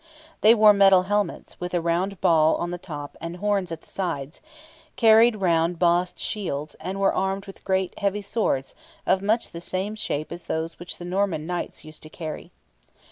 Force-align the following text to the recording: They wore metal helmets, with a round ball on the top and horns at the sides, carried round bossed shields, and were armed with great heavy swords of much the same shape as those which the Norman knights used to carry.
They 0.41 0.55
wore 0.55 0.73
metal 0.73 1.03
helmets, 1.03 1.59
with 1.59 1.75
a 1.75 1.79
round 1.79 2.19
ball 2.21 2.55
on 2.55 2.71
the 2.71 2.79
top 2.79 3.15
and 3.21 3.37
horns 3.37 3.71
at 3.71 3.81
the 3.81 3.87
sides, 3.87 4.41
carried 4.95 5.35
round 5.35 5.77
bossed 5.77 6.17
shields, 6.17 6.73
and 6.79 6.99
were 6.99 7.13
armed 7.13 7.45
with 7.45 7.63
great 7.63 7.99
heavy 7.99 8.23
swords 8.23 8.73
of 9.05 9.21
much 9.21 9.51
the 9.51 9.61
same 9.61 9.93
shape 9.93 10.31
as 10.31 10.45
those 10.45 10.79
which 10.79 10.97
the 10.97 11.05
Norman 11.05 11.45
knights 11.45 11.85
used 11.85 12.01
to 12.01 12.09
carry. 12.09 12.49